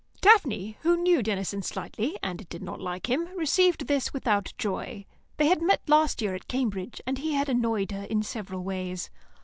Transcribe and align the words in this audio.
Daphne, 0.21 0.77
who 0.81 0.97
knew 0.97 1.21
Denison 1.21 1.61
slightly, 1.61 2.17
and 2.23 2.49
did 2.49 2.63
not 2.63 2.81
like 2.81 3.07
him, 3.07 3.27
received 3.37 3.85
this 3.85 4.11
without 4.11 4.51
joy. 4.57 5.05
They 5.37 5.45
had 5.45 5.61
met 5.61 5.87
last 5.87 6.23
year 6.23 6.33
at 6.33 6.47
Cambridge, 6.47 6.99
and 7.05 7.19
he 7.19 7.33
had 7.33 7.49
annoyed 7.49 7.91
her 7.91 8.05
in 8.05 8.23
several 8.23 8.63
ways. 8.63 9.11